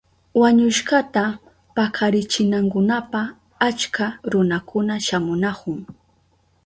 [0.41, 1.23] Wañushkata
[1.75, 3.21] pakarichinankunapa
[3.67, 5.79] achka runakuna shamunahun.